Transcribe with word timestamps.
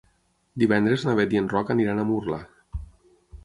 Divendres 0.63 1.03
na 1.09 1.15
Bet 1.21 1.37
i 1.37 1.41
en 1.43 1.51
Roc 1.53 1.71
aniran 1.77 2.01
a 2.05 2.09
Murla. 2.13 2.43